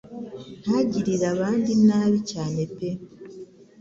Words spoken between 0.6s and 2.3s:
ntagirire abandi nabi